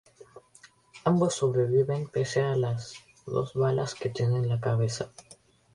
Ambos 1.05 1.35
sobreviven, 1.35 2.07
pese 2.07 2.41
a 2.41 2.55
las 2.55 2.95
dos 3.27 3.53
balas 3.53 3.93
que 3.93 4.09
tiene 4.09 4.39
en 4.39 4.49
la 4.49 4.59
cabeza. 4.59 5.11